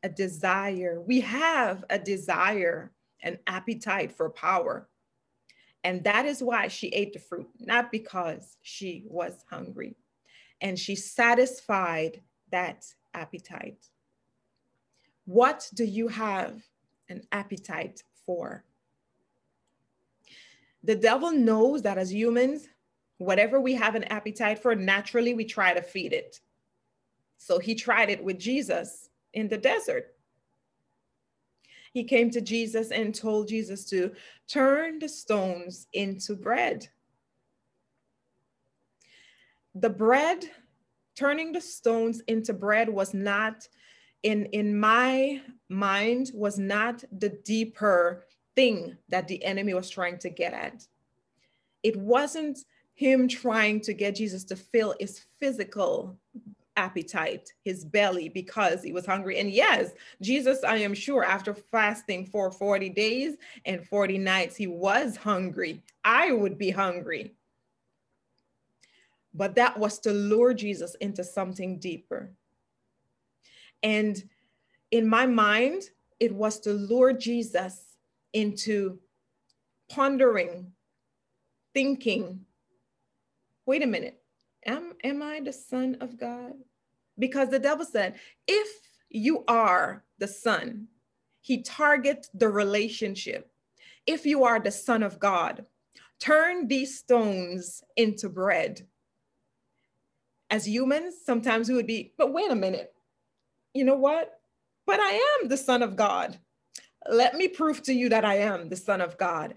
a 0.03 0.09
desire. 0.09 1.01
We 1.01 1.21
have 1.21 1.83
a 1.89 1.99
desire, 1.99 2.91
an 3.23 3.39
appetite 3.47 4.11
for 4.11 4.29
power. 4.29 4.87
And 5.83 6.03
that 6.03 6.25
is 6.25 6.43
why 6.43 6.67
she 6.67 6.87
ate 6.89 7.13
the 7.13 7.19
fruit, 7.19 7.47
not 7.59 7.91
because 7.91 8.57
she 8.61 9.03
was 9.07 9.43
hungry. 9.49 9.95
And 10.61 10.77
she 10.77 10.95
satisfied 10.95 12.21
that 12.51 12.85
appetite. 13.13 13.87
What 15.25 15.69
do 15.73 15.85
you 15.85 16.07
have 16.07 16.61
an 17.09 17.23
appetite 17.31 18.03
for? 18.25 18.63
The 20.83 20.95
devil 20.95 21.31
knows 21.31 21.83
that 21.83 21.97
as 21.97 22.13
humans, 22.13 22.67
whatever 23.17 23.59
we 23.59 23.73
have 23.75 23.95
an 23.95 24.03
appetite 24.05 24.59
for, 24.59 24.75
naturally 24.75 25.33
we 25.33 25.45
try 25.45 25.73
to 25.73 25.81
feed 25.81 26.13
it. 26.13 26.39
So 27.37 27.59
he 27.59 27.75
tried 27.75 28.09
it 28.09 28.23
with 28.23 28.39
Jesus 28.39 29.10
in 29.33 29.47
the 29.47 29.57
desert. 29.57 30.15
He 31.93 32.03
came 32.03 32.29
to 32.31 32.41
Jesus 32.41 32.91
and 32.91 33.13
told 33.13 33.49
Jesus 33.49 33.85
to 33.89 34.11
turn 34.47 34.99
the 34.99 35.09
stones 35.09 35.87
into 35.93 36.35
bread. 36.35 36.87
The 39.75 39.89
bread, 39.89 40.45
turning 41.15 41.51
the 41.51 41.61
stones 41.61 42.21
into 42.27 42.53
bread 42.53 42.89
was 42.89 43.13
not 43.13 43.67
in 44.23 44.45
in 44.47 44.79
my 44.79 45.41
mind 45.69 46.31
was 46.33 46.59
not 46.59 47.03
the 47.11 47.29
deeper 47.29 48.25
thing 48.55 48.97
that 49.09 49.27
the 49.27 49.43
enemy 49.43 49.73
was 49.73 49.89
trying 49.89 50.17
to 50.19 50.29
get 50.29 50.53
at. 50.53 50.85
It 51.83 51.95
wasn't 51.97 52.59
him 52.93 53.27
trying 53.27 53.81
to 53.81 53.93
get 53.93 54.15
Jesus 54.15 54.43
to 54.45 54.55
fill 54.55 54.93
his 54.99 55.25
physical 55.39 56.17
appetite, 56.77 57.53
his 57.63 57.83
belly, 57.83 58.29
because 58.29 58.83
he 58.83 58.91
was 58.91 59.05
hungry. 59.05 59.39
And 59.39 59.51
yes, 59.51 59.91
Jesus, 60.21 60.63
I 60.63 60.77
am 60.77 60.93
sure, 60.93 61.23
after 61.23 61.53
fasting 61.53 62.25
for 62.25 62.51
40 62.51 62.89
days 62.89 63.35
and 63.65 63.85
40 63.85 64.17
nights, 64.17 64.55
he 64.55 64.67
was 64.67 65.15
hungry. 65.17 65.81
I 66.03 66.31
would 66.31 66.57
be 66.57 66.71
hungry. 66.71 67.33
But 69.33 69.55
that 69.55 69.77
was 69.77 69.99
to 69.99 70.11
lure 70.11 70.53
Jesus 70.53 70.95
into 70.95 71.23
something 71.23 71.79
deeper. 71.79 72.31
And 73.83 74.21
in 74.91 75.07
my 75.07 75.25
mind, 75.25 75.83
it 76.19 76.33
was 76.33 76.59
to 76.61 76.73
lure 76.73 77.13
Jesus 77.13 77.97
into 78.33 78.99
pondering, 79.89 80.71
thinking, 81.73 82.45
wait 83.65 83.83
a 83.83 83.87
minute, 83.87 84.20
am, 84.65 84.93
am 85.03 85.21
I 85.21 85.39
the 85.39 85.53
son 85.53 85.97
of 86.01 86.19
God? 86.19 86.53
Because 87.17 87.49
the 87.49 87.59
devil 87.59 87.85
said, 87.85 88.15
if 88.47 88.69
you 89.09 89.43
are 89.47 90.03
the 90.19 90.27
son, 90.27 90.87
he 91.41 91.61
targets 91.61 92.29
the 92.33 92.49
relationship. 92.49 93.51
If 94.05 94.25
you 94.25 94.43
are 94.43 94.59
the 94.59 94.71
son 94.71 95.03
of 95.03 95.19
God, 95.19 95.65
turn 96.19 96.67
these 96.67 96.99
stones 96.99 97.83
into 97.97 98.29
bread. 98.29 98.87
As 100.49 100.67
humans, 100.67 101.15
sometimes 101.25 101.69
we 101.69 101.75
would 101.75 101.87
be, 101.87 102.13
but 102.17 102.33
wait 102.33 102.51
a 102.51 102.55
minute, 102.55 102.93
you 103.73 103.83
know 103.83 103.95
what? 103.95 104.39
But 104.85 104.99
I 104.99 105.39
am 105.41 105.47
the 105.47 105.57
son 105.57 105.81
of 105.81 105.95
God. 105.95 106.37
Let 107.09 107.35
me 107.35 107.47
prove 107.47 107.81
to 107.83 107.93
you 107.93 108.09
that 108.09 108.25
I 108.25 108.35
am 108.35 108.69
the 108.69 108.75
son 108.75 109.01
of 109.01 109.17
God 109.17 109.55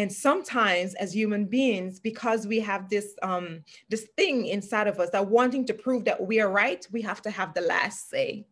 and 0.00 0.10
sometimes 0.10 0.94
as 0.94 1.14
human 1.14 1.44
beings 1.44 2.00
because 2.00 2.46
we 2.46 2.58
have 2.58 2.88
this 2.88 3.14
um 3.22 3.62
this 3.90 4.08
thing 4.16 4.46
inside 4.46 4.86
of 4.86 4.98
us 4.98 5.10
that 5.10 5.28
wanting 5.28 5.66
to 5.66 5.74
prove 5.74 6.06
that 6.06 6.26
we 6.26 6.40
are 6.40 6.48
right 6.48 6.88
we 6.90 7.02
have 7.02 7.20
to 7.20 7.30
have 7.30 7.52
the 7.52 7.60
last 7.60 8.08
say. 8.08 8.46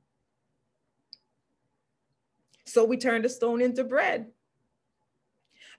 So 2.67 2.85
we 2.85 2.99
turn 2.99 3.23
the 3.23 3.31
stone 3.31 3.63
into 3.63 3.83
bread. 3.83 4.27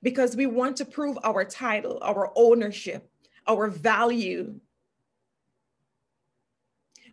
Because 0.02 0.36
we 0.36 0.48
want 0.48 0.78
to 0.78 0.86
prove 0.86 1.20
our 1.24 1.46
title 1.46 2.00
our 2.02 2.32
ownership 2.36 3.08
our 3.48 3.68
value. 3.68 4.60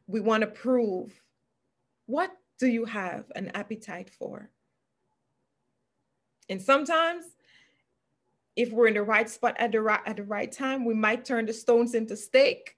We 0.06 0.20
want 0.20 0.40
to 0.40 0.46
prove 0.46 1.12
what 2.06 2.30
do 2.58 2.68
you 2.68 2.86
have 2.86 3.30
an 3.34 3.50
appetite 3.54 4.08
for? 4.18 4.48
And 6.48 6.62
sometimes 6.62 7.26
if 8.56 8.72
we're 8.72 8.88
in 8.88 8.94
the 8.94 9.02
right 9.02 9.28
spot 9.28 9.54
at 9.58 9.72
the 9.72 9.80
right 9.80 10.00
at 10.06 10.16
the 10.16 10.25
right 10.25 10.50
time, 10.50 10.84
we 10.84 10.94
might 10.94 11.25
turn 11.25 11.46
the 11.46 11.52
stones 11.52 11.94
into 11.94 12.16
steak. 12.16 12.76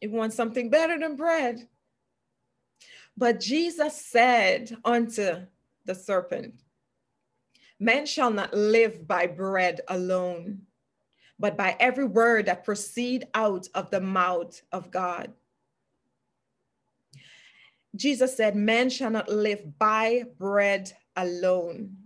It 0.00 0.10
wants 0.10 0.36
something 0.36 0.70
better 0.70 0.98
than 0.98 1.16
bread. 1.16 1.68
But 3.16 3.40
Jesus 3.40 4.02
said 4.02 4.74
unto 4.84 5.46
the 5.84 5.94
serpent, 5.94 6.54
Man 7.78 8.06
shall 8.06 8.30
not 8.30 8.54
live 8.54 9.06
by 9.06 9.26
bread 9.26 9.80
alone, 9.88 10.62
but 11.38 11.56
by 11.56 11.76
every 11.80 12.04
word 12.04 12.46
that 12.46 12.64
proceed 12.64 13.26
out 13.34 13.66
of 13.74 13.90
the 13.90 14.00
mouth 14.00 14.60
of 14.70 14.90
God. 14.90 15.32
Jesus 17.96 18.36
said, 18.36 18.54
Man 18.54 18.88
shall 18.88 19.10
not 19.10 19.28
live 19.28 19.78
by 19.78 20.24
bread 20.38 20.92
alone, 21.16 21.96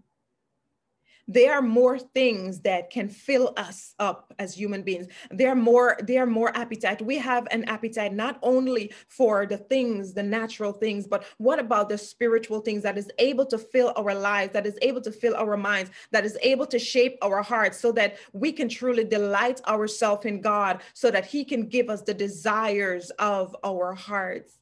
there 1.29 1.55
are 1.55 1.63
more 1.63 1.99
things 1.99 2.61
that 2.61 2.91
can 2.91 3.09
fill 3.09 3.53
us 3.57 3.95
up 3.99 4.33
as 4.39 4.55
human 4.55 4.83
beings. 4.83 5.07
There 5.31 5.51
are 5.51 5.57
more 5.57 5.97
there 6.03 6.23
are 6.23 6.27
more 6.27 6.57
appetite. 6.57 7.03
We 7.03 7.17
have 7.19 7.47
an 7.51 7.65
appetite 7.65 8.13
not 8.13 8.39
only 8.43 8.93
for 9.09 9.47
the 9.47 9.57
things 9.57 10.15
the 10.15 10.23
natural 10.23 10.73
things 10.73 11.07
but 11.07 11.25
what 11.39 11.59
about 11.59 11.89
the 11.89 11.99
spiritual 11.99 12.61
things 12.61 12.83
that 12.83 12.99
is 12.99 13.11
able 13.19 13.47
to 13.47 13.59
fill 13.59 13.93
our 13.97 14.15
lives 14.15 14.53
that 14.53 14.67
is 14.67 14.79
able 14.83 15.01
to 15.01 15.13
fill 15.13 15.35
our 15.37 15.57
minds 15.57 15.91
that 16.11 16.25
is 16.25 16.39
able 16.43 16.67
to 16.67 16.79
shape 16.79 17.17
our 17.23 17.43
hearts 17.43 17.79
so 17.79 17.93
that 17.93 18.17
we 18.33 18.53
can 18.53 18.69
truly 18.69 19.05
delight 19.05 19.61
ourselves 19.67 20.27
in 20.27 20.41
god 20.41 20.81
so 20.93 21.11
that 21.11 21.27
he 21.27 21.45
can 21.45 21.67
give 21.67 21.89
us 21.89 22.03
the 22.03 22.15
desires 22.15 23.11
of 23.19 23.57
our 23.65 23.95
hearts 23.95 24.59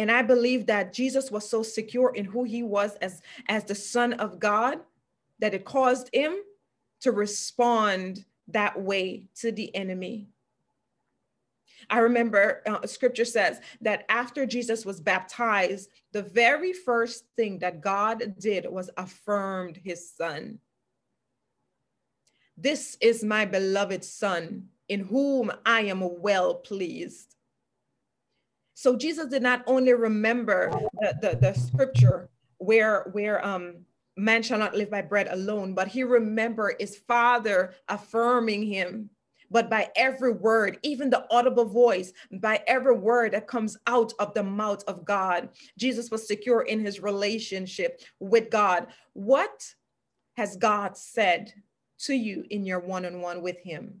and 0.00 0.10
I 0.10 0.22
believe 0.22 0.64
that 0.64 0.94
Jesus 0.94 1.30
was 1.30 1.46
so 1.46 1.62
secure 1.62 2.14
in 2.14 2.24
who 2.24 2.44
he 2.44 2.62
was 2.62 2.94
as, 3.02 3.20
as 3.50 3.64
the 3.64 3.74
Son 3.74 4.14
of 4.14 4.40
God 4.40 4.80
that 5.40 5.52
it 5.52 5.66
caused 5.66 6.08
him 6.14 6.36
to 7.02 7.12
respond 7.12 8.24
that 8.48 8.80
way 8.80 9.28
to 9.40 9.52
the 9.52 9.76
enemy. 9.76 10.26
I 11.90 11.98
remember 11.98 12.62
uh, 12.66 12.86
scripture 12.86 13.26
says 13.26 13.60
that 13.82 14.06
after 14.08 14.46
Jesus 14.46 14.86
was 14.86 15.02
baptized, 15.02 15.90
the 16.12 16.22
very 16.22 16.72
first 16.72 17.26
thing 17.36 17.58
that 17.58 17.82
God 17.82 18.36
did 18.38 18.66
was 18.70 18.88
affirmed 18.96 19.78
his 19.84 20.10
son. 20.10 20.60
This 22.56 22.96
is 23.02 23.22
my 23.22 23.44
beloved 23.44 24.02
son 24.02 24.68
in 24.88 25.00
whom 25.00 25.52
I 25.66 25.82
am 25.82 26.22
well 26.22 26.54
pleased. 26.54 27.36
So 28.80 28.96
Jesus 28.96 29.26
did 29.26 29.42
not 29.42 29.62
only 29.66 29.92
remember 29.92 30.72
the, 31.02 31.14
the, 31.20 31.36
the 31.36 31.52
scripture 31.52 32.30
where, 32.56 33.10
where 33.12 33.44
um, 33.44 33.84
man 34.16 34.42
shall 34.42 34.58
not 34.58 34.74
live 34.74 34.90
by 34.90 35.02
bread 35.02 35.28
alone, 35.30 35.74
but 35.74 35.86
he 35.86 36.02
remembered 36.02 36.76
his 36.80 36.96
father 36.96 37.74
affirming 37.90 38.62
him. 38.62 39.10
But 39.50 39.68
by 39.68 39.90
every 39.96 40.32
word, 40.32 40.78
even 40.82 41.10
the 41.10 41.26
audible 41.30 41.66
voice, 41.66 42.14
by 42.32 42.62
every 42.66 42.96
word 42.96 43.32
that 43.32 43.46
comes 43.46 43.76
out 43.86 44.14
of 44.18 44.32
the 44.32 44.44
mouth 44.44 44.82
of 44.84 45.04
God, 45.04 45.50
Jesus 45.76 46.10
was 46.10 46.26
secure 46.26 46.62
in 46.62 46.80
his 46.80 47.00
relationship 47.00 48.00
with 48.18 48.48
God. 48.48 48.86
What 49.12 49.74
has 50.38 50.56
God 50.56 50.96
said 50.96 51.52
to 52.06 52.14
you 52.14 52.46
in 52.48 52.64
your 52.64 52.80
one 52.80 53.04
on 53.04 53.20
one 53.20 53.42
with 53.42 53.58
him? 53.58 54.00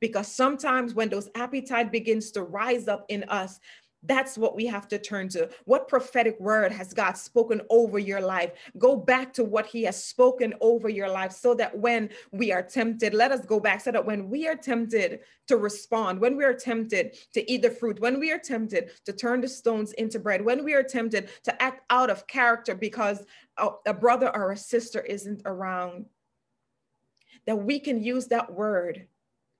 Because 0.00 0.28
sometimes 0.28 0.94
when 0.94 1.08
those 1.08 1.28
appetite 1.34 1.90
begins 1.90 2.30
to 2.30 2.44
rise 2.44 2.86
up 2.86 3.04
in 3.08 3.24
us, 3.24 3.58
that's 4.04 4.38
what 4.38 4.54
we 4.54 4.66
have 4.66 4.86
to 4.88 4.98
turn 4.98 5.28
to. 5.30 5.50
What 5.64 5.88
prophetic 5.88 6.38
word 6.38 6.70
has 6.70 6.92
God 6.94 7.16
spoken 7.16 7.60
over 7.68 7.98
your 7.98 8.20
life? 8.20 8.52
Go 8.78 8.96
back 8.96 9.32
to 9.34 9.44
what 9.44 9.66
He 9.66 9.82
has 9.84 10.02
spoken 10.02 10.54
over 10.60 10.88
your 10.88 11.08
life 11.08 11.32
so 11.32 11.54
that 11.54 11.76
when 11.76 12.10
we 12.30 12.52
are 12.52 12.62
tempted, 12.62 13.12
let 13.12 13.32
us 13.32 13.44
go 13.44 13.58
back 13.58 13.80
so 13.80 13.90
that 13.90 14.04
when 14.04 14.28
we 14.28 14.46
are 14.46 14.54
tempted 14.54 15.20
to 15.48 15.56
respond, 15.56 16.20
when 16.20 16.36
we 16.36 16.44
are 16.44 16.54
tempted 16.54 17.16
to 17.34 17.50
eat 17.50 17.62
the 17.62 17.70
fruit, 17.70 18.00
when 18.00 18.20
we 18.20 18.30
are 18.30 18.38
tempted 18.38 18.90
to 19.04 19.12
turn 19.12 19.40
the 19.40 19.48
stones 19.48 19.92
into 19.94 20.20
bread, 20.20 20.44
when 20.44 20.64
we 20.64 20.74
are 20.74 20.84
tempted 20.84 21.30
to 21.42 21.62
act 21.62 21.82
out 21.90 22.10
of 22.10 22.26
character 22.28 22.74
because 22.76 23.24
a, 23.86 23.94
brother 23.94 24.34
or 24.34 24.52
a 24.52 24.56
sister 24.56 25.00
isn't 25.00 25.42
around, 25.44 26.06
that 27.46 27.56
we 27.56 27.80
can 27.80 28.02
use 28.02 28.28
that 28.28 28.52
word 28.52 29.08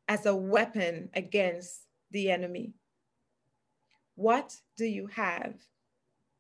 as 0.07 0.27
a 0.27 0.37
weapon 0.37 1.09
against 1.15 1.81
the 2.13 2.31
enemy. 2.31 2.73
What 4.19 4.57
do 4.77 4.85
you 4.85 5.07
have 5.07 5.55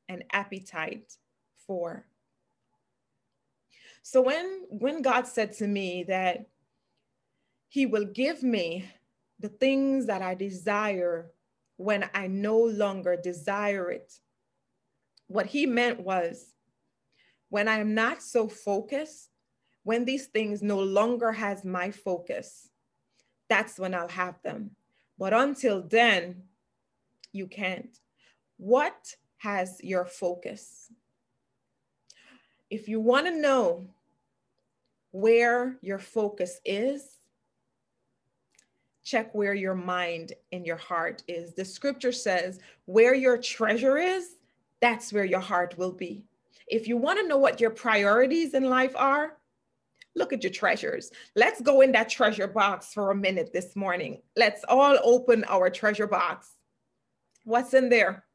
an 0.08 0.24
appetite 0.32 1.12
for? 1.64 2.06
So 4.02 4.20
when 4.20 4.64
when 4.68 5.00
God 5.00 5.28
said 5.28 5.52
to 5.58 5.68
me 5.68 6.02
that 6.08 6.46
he 7.68 7.86
will 7.86 8.04
give 8.04 8.42
me 8.42 8.90
the 9.38 9.48
things 9.48 10.06
that 10.06 10.22
I 10.22 10.34
desire 10.34 11.30
when 11.76 12.10
I 12.14 12.26
no 12.26 12.58
longer 12.58 13.14
desire 13.16 13.92
it. 13.92 14.12
What 15.28 15.46
he 15.46 15.64
meant 15.64 16.00
was 16.00 16.46
when 17.48 17.68
I 17.68 17.78
am 17.78 17.94
not 17.94 18.24
so 18.24 18.48
focused, 18.48 19.28
when 19.84 20.04
these 20.04 20.26
things 20.26 20.62
no 20.62 20.80
longer 20.80 21.30
has 21.30 21.64
my 21.64 21.92
focus, 21.92 22.70
that's 23.48 23.78
when 23.78 23.94
I'll 23.94 24.08
have 24.08 24.42
them. 24.42 24.72
But 25.16 25.32
until 25.32 25.80
then, 25.80 26.42
you 27.32 27.46
can't. 27.46 27.98
What 28.56 29.14
has 29.38 29.78
your 29.82 30.04
focus? 30.04 30.90
If 32.70 32.88
you 32.88 33.00
want 33.00 33.26
to 33.26 33.40
know 33.40 33.86
where 35.12 35.78
your 35.80 35.98
focus 35.98 36.60
is, 36.64 37.16
check 39.04 39.34
where 39.34 39.54
your 39.54 39.74
mind 39.74 40.34
and 40.52 40.66
your 40.66 40.76
heart 40.76 41.22
is. 41.28 41.54
The 41.54 41.64
scripture 41.64 42.12
says, 42.12 42.58
where 42.84 43.14
your 43.14 43.38
treasure 43.38 43.96
is, 43.96 44.36
that's 44.80 45.12
where 45.12 45.24
your 45.24 45.40
heart 45.40 45.78
will 45.78 45.92
be. 45.92 46.24
If 46.66 46.86
you 46.86 46.98
want 46.98 47.18
to 47.18 47.26
know 47.26 47.38
what 47.38 47.60
your 47.60 47.70
priorities 47.70 48.52
in 48.52 48.64
life 48.64 48.94
are, 48.96 49.38
look 50.14 50.34
at 50.34 50.42
your 50.42 50.52
treasures. 50.52 51.10
Let's 51.36 51.62
go 51.62 51.80
in 51.80 51.92
that 51.92 52.10
treasure 52.10 52.48
box 52.48 52.92
for 52.92 53.10
a 53.10 53.16
minute 53.16 53.50
this 53.52 53.74
morning. 53.74 54.20
Let's 54.36 54.62
all 54.68 54.98
open 55.02 55.44
our 55.48 55.70
treasure 55.70 56.06
box. 56.06 56.50
What's 57.48 57.72
in 57.72 57.88
there? 57.88 58.26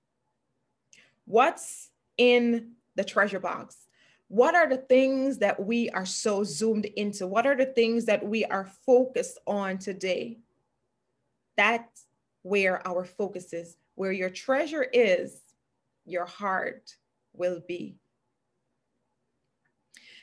What's 1.26 1.92
in 2.18 2.72
the 2.96 3.04
treasure 3.04 3.40
box? 3.40 3.78
What 4.28 4.56
are 4.56 4.68
the 4.68 4.78
things 4.78 5.38
that 5.38 5.64
we 5.64 5.88
are 5.92 6.08
so 6.08 6.44
zoomed 6.44 6.86
into? 6.86 7.28
What 7.28 7.46
are 7.46 7.56
the 7.56 7.68
things 7.68 8.06
that 8.06 8.26
we 8.26 8.44
are 8.46 8.66
focused 8.88 9.38
on 9.46 9.78
today? 9.78 10.40
That's 11.56 12.08
where 12.42 12.86
our 12.88 13.06
focus 13.06 13.54
is. 13.54 13.78
Where 13.94 14.12
your 14.12 14.32
treasure 14.32 14.82
is, 14.82 15.40
your 16.06 16.26
heart 16.26 16.96
will 17.34 17.62
be. 17.68 17.98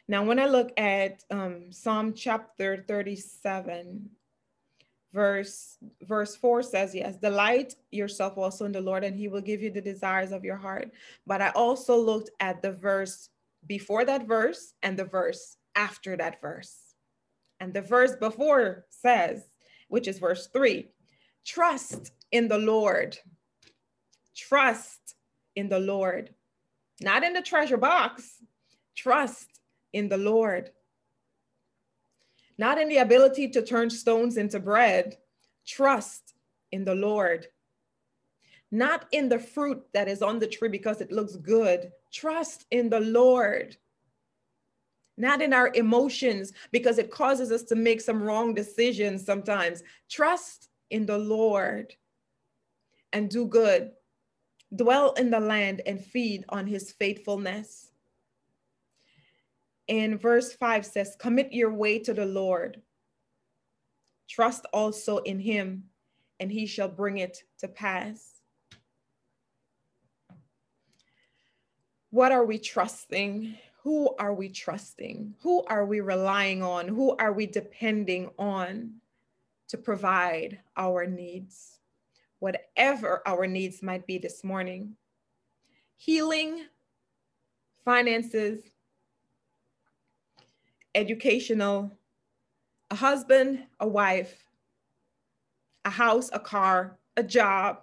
Now, 0.09 0.25
when 0.25 0.41
I 0.41 0.47
look 0.47 0.73
at 0.77 1.23
um, 1.31 1.71
Psalm 1.71 2.13
chapter 2.13 2.85
37, 2.89 4.11
verse 5.13 5.79
verse 6.03 6.37
4 6.37 6.63
says 6.63 6.95
yes 6.95 7.17
delight 7.17 7.75
yourself 7.91 8.39
also 8.39 8.65
in 8.65 8.73
the 8.73 8.81
lord 8.81 9.03
and 9.03 9.17
he 9.17 9.29
will 9.29 9.41
give 9.41 9.61
you 9.63 9.71
the 9.71 9.81
desires 9.81 10.33
of 10.33 10.45
your 10.45 10.57
heart. 10.57 10.91
But 11.27 11.43
i 11.43 11.51
also 11.51 11.97
looked 11.97 12.31
at 12.41 12.63
the 12.63 12.73
verse 12.73 13.29
before 13.67 14.05
that 14.05 14.27
verse 14.27 14.75
and 14.83 14.99
the 14.99 15.05
verse 15.05 15.57
after 15.75 16.17
that 16.17 16.41
verse. 16.41 16.77
And 17.59 17.75
the 17.75 17.83
verse 17.83 18.17
before 18.17 18.87
says 18.89 19.45
which 19.89 20.07
is 20.09 20.19
verse 20.19 20.49
3 20.49 20.89
trust 21.45 22.13
in 22.31 22.49
the 22.49 22.59
lord. 22.59 23.19
Trust 24.37 25.17
in 25.57 25.69
the 25.69 25.81
lord. 25.81 26.35
Not 27.01 27.25
in 27.25 27.33
the 27.33 27.43
treasure 27.43 27.77
box. 27.77 28.37
Trust 28.95 29.61
in 29.93 30.09
the 30.09 30.17
lord 30.17 30.71
not 32.61 32.79
in 32.79 32.91
the 32.91 32.99
ability 32.99 33.49
to 33.49 33.63
turn 33.63 33.89
stones 33.89 34.37
into 34.37 34.61
bread. 34.61 35.17
Trust 35.67 36.35
in 36.71 36.85
the 36.85 36.95
Lord. 36.95 37.47
Not 38.71 39.07
in 39.13 39.31
the 39.31 39.39
fruit 39.39 39.83
that 39.95 40.09
is 40.09 40.21
on 40.21 40.39
the 40.39 40.47
tree 40.47 40.69
because 40.69 41.01
it 41.01 41.11
looks 41.11 41.37
good. 41.37 41.91
Trust 42.13 42.67
in 42.71 42.91
the 42.91 43.01
Lord. 43.01 43.79
Not 45.17 45.41
in 45.41 45.55
our 45.55 45.73
emotions 45.75 46.53
because 46.71 46.99
it 46.99 47.11
causes 47.11 47.51
us 47.51 47.63
to 47.63 47.77
make 47.77 48.03
some 48.03 48.23
wrong 48.23 48.53
decisions 48.53 49.25
sometimes. 49.25 49.83
Trust 50.11 50.69
in 50.91 51.07
the 51.07 51.17
Lord 51.17 51.95
and 53.15 53.31
do 53.31 53.47
good. 53.47 53.93
Dwell 54.77 55.15
in 55.15 55.31
the 55.31 55.41
land 55.41 55.81
and 55.87 55.99
feed 55.99 56.45
on 56.51 56.67
his 56.67 56.93
faithfulness 56.93 57.90
in 59.91 60.17
verse 60.17 60.53
5 60.53 60.87
says, 60.87 61.17
Commit 61.19 61.53
your 61.53 61.73
way 61.73 61.99
to 61.99 62.15
the 62.15 62.25
Lord. 62.25 62.81
Trust 64.29 64.65
also 64.73 65.19
in 65.19 65.41
him, 65.41 65.83
and 66.39 66.51
he 66.51 66.65
shall 66.65 66.89
bring 66.89 67.19
it 67.19 67.43
to 67.59 67.67
pass. 67.67 68.41
What 72.11 72.31
are 72.31 72.45
we 72.45 72.61
trusting? 72.61 73.57
Who 73.83 74.15
are 74.17 74.33
we 74.33 74.49
trusting? 74.49 75.35
Who 75.41 75.65
are 75.65 75.85
we 75.85 76.01
relying 76.01 76.63
on? 76.63 76.87
Who 76.87 77.17
are 77.17 77.33
we 77.33 77.47
depending 77.47 78.31
on 78.39 78.93
to 79.69 79.77
provide 79.77 80.61
our 80.77 81.05
needs? 81.05 81.81
Whatever 82.39 83.23
our 83.27 83.49
needs 83.49 83.83
might 83.83 84.07
be 84.07 84.19
this 84.19 84.45
morning 84.45 84.95
healing, 85.97 86.65
finances, 87.85 88.63
educational 90.95 91.97
a 92.91 92.97
husband, 92.97 93.65
a 93.79 93.87
wife, 93.87 94.45
a 95.85 95.91
house, 95.91 96.29
a 96.33 96.41
car, 96.41 96.99
a 97.17 97.23
job, 97.23 97.83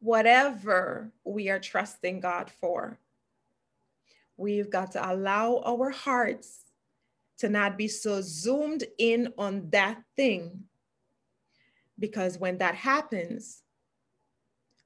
whatever 0.00 1.12
we 1.24 1.50
are 1.50 1.58
trusting 1.58 2.20
God 2.20 2.50
for. 2.60 2.98
We've 4.36 4.70
got 4.70 4.92
to 4.92 5.12
allow 5.12 5.62
our 5.64 5.90
hearts 5.90 6.62
to 7.38 7.48
not 7.48 7.76
be 7.76 7.88
so 7.88 8.20
zoomed 8.22 8.84
in 8.98 9.32
on 9.36 9.68
that 9.70 10.02
thing. 10.16 10.64
Because 11.98 12.38
when 12.38 12.58
that 12.58 12.74
happens, 12.74 13.62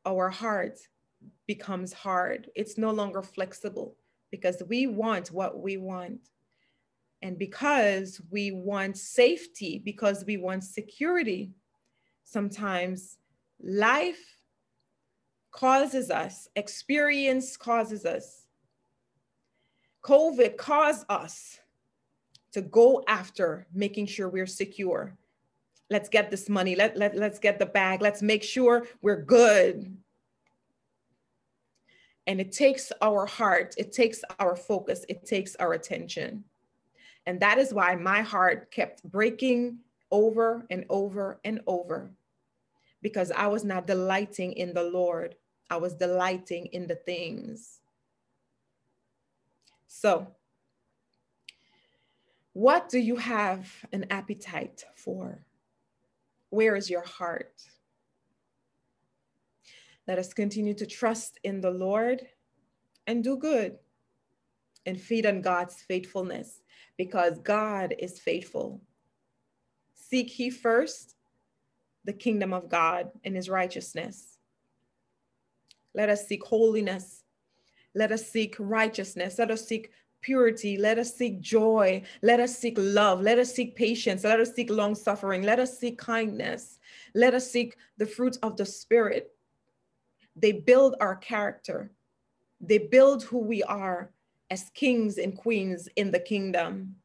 our 0.05 0.29
heart 0.29 0.81
becomes 1.47 1.93
hard. 1.93 2.51
It's 2.55 2.77
no 2.77 2.91
longer 2.91 3.23
flexible 3.23 3.97
because 4.31 4.63
we 4.69 4.87
want 4.87 5.29
what 5.29 5.61
we 5.61 5.77
want. 5.77 6.29
And 7.27 7.37
because 7.37 8.21
we 8.31 8.53
want 8.53 8.97
safety, 8.97 9.83
because 9.85 10.25
we 10.25 10.37
want 10.37 10.63
security, 10.63 11.51
sometimes 12.23 13.19
life 13.61 14.39
causes 15.51 16.09
us, 16.09 16.47
experience 16.55 17.57
causes 17.57 18.07
us, 18.07 18.47
COVID 20.05 20.57
caused 20.57 21.05
us 21.09 21.59
to 22.53 22.63
go 22.63 23.03
after 23.09 23.67
making 23.75 24.07
sure 24.07 24.29
we're 24.29 24.47
secure. 24.47 25.19
Let's 25.91 26.09
get 26.09 26.31
this 26.31 26.49
money. 26.49 26.77
Let, 26.77 26.97
let, 26.97 27.17
let's 27.17 27.41
get 27.41 27.59
the 27.59 27.67
bag. 27.67 28.03
Let's 28.03 28.23
make 28.23 28.45
sure 28.45 28.87
we're 29.03 29.23
good. 29.23 29.97
And 32.29 32.41
it 32.41 32.53
takes 32.53 32.93
our 33.03 33.27
heart, 33.27 33.75
it 33.79 33.91
takes 33.93 34.23
our 34.39 34.55
focus, 34.55 35.05
it 35.09 35.27
takes 35.27 35.57
our 35.57 35.73
attention. 35.73 36.45
And 37.27 37.41
that 37.41 37.59
is 37.59 37.75
why 37.75 37.97
my 37.97 38.23
heart 38.23 38.71
kept 38.71 39.03
breaking 39.03 39.79
over 40.11 40.65
and 40.71 40.85
over 40.89 41.41
and 41.45 41.61
over 41.67 42.11
because 43.03 43.31
I 43.31 43.49
was 43.49 43.65
not 43.65 43.87
delighting 43.87 44.53
in 44.53 44.73
the 44.73 44.85
Lord. 44.85 45.35
I 45.69 45.77
was 45.77 45.95
delighting 45.95 46.67
in 46.67 46.87
the 46.87 46.95
things. 46.95 47.81
So, 49.89 50.29
what 52.53 52.89
do 52.89 52.99
you 52.99 53.17
have 53.17 53.71
an 53.93 54.07
appetite 54.11 54.85
for? 54.95 55.45
Where 56.51 56.77
is 56.77 56.89
your 56.89 57.05
heart? 57.05 57.63
Let 60.07 60.19
us 60.19 60.33
continue 60.33 60.75
to 60.75 60.87
trust 60.87 61.39
in 61.43 61.61
the 61.61 61.71
Lord 61.71 62.27
and 63.07 63.23
do 63.23 63.37
good 63.37 63.79
and 64.87 65.01
feed 65.01 65.27
on 65.27 65.43
God's 65.43 65.83
faithfulness 65.83 66.61
because 66.97 67.39
God 67.41 67.95
is 67.99 68.19
faithful. 68.19 68.81
Seek 69.95 70.39
ye 70.39 70.51
first 70.51 71.17
the 72.05 72.13
kingdom 72.13 72.53
of 72.53 72.69
God 72.69 73.11
and 73.25 73.35
his 73.35 73.49
righteousness. 73.49 74.39
Let 75.95 76.09
us 76.09 76.27
seek 76.27 76.45
holiness. 76.45 77.25
Let 77.95 78.13
us 78.13 78.27
seek 78.27 78.55
righteousness. 78.59 79.39
Let 79.39 79.51
us 79.51 79.67
seek 79.67 79.91
purity. 80.21 80.77
Let 80.77 80.99
us 80.99 81.15
seek 81.15 81.41
joy. 81.41 82.03
Let 82.23 82.41
us 82.41 82.57
seek 82.57 82.75
love. 82.79 83.21
Let 83.21 83.39
us 83.39 83.53
seek 83.53 83.77
patience. 83.77 84.25
Let 84.25 84.41
us 84.41 84.55
seek 84.55 84.71
long 84.71 84.95
suffering. 84.95 85.43
Let 85.43 85.59
us 85.59 85.79
seek 85.79 85.99
kindness. 85.99 86.79
Let 87.15 87.35
us 87.35 87.51
seek 87.51 87.77
the 87.97 88.07
fruits 88.07 88.37
of 88.39 88.57
the 88.57 88.67
Spirit. 88.67 89.33
They 90.37 90.53
build 90.53 90.97
our 91.01 91.17
character, 91.17 91.93
they 92.61 92.79
build 92.79 93.23
who 93.25 93.39
we 93.39 93.63
are 93.63 94.11
as 94.51 94.71
kings 94.75 95.19
and 95.19 95.37
queens 95.37 95.89
in 95.97 96.11
the 96.11 96.21
kingdom. 96.21 96.97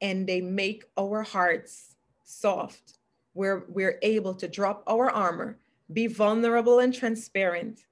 And 0.00 0.26
they 0.26 0.40
make 0.40 0.84
our 0.98 1.22
hearts 1.22 1.96
soft, 2.24 2.98
where 3.32 3.64
we're 3.68 3.98
able 4.02 4.34
to 4.34 4.48
drop 4.48 4.82
our 4.86 5.10
armor, 5.10 5.58
be 5.92 6.06
vulnerable 6.06 6.80
and 6.80 6.92
transparent, 6.92 7.86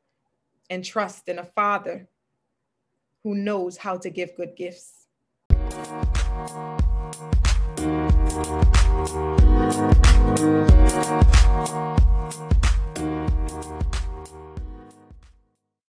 and 0.68 0.84
trust 0.84 1.28
in 1.28 1.38
a 1.38 1.44
Father 1.44 2.08
who 3.22 3.34
knows 3.34 3.76
how 3.78 3.96
to 3.96 4.10
give 4.10 4.36
good 4.36 4.56
gifts. 4.56 5.06